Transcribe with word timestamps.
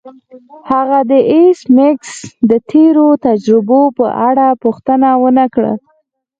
هغه 0.71 0.99
د 1.11 1.13
ایس 1.31 1.59
میکس 1.77 2.11
د 2.49 2.51
تیرو 2.69 3.07
تجربو 3.27 3.81
په 3.97 4.05
اړه 4.27 4.47
پوښتنه 4.63 5.09
ونه 5.23 5.45
کړه 5.53 5.73